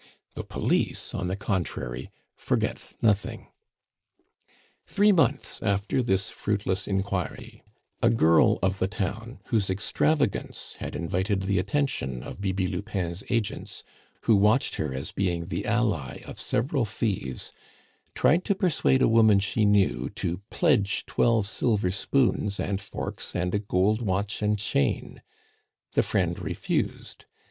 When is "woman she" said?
19.07-19.65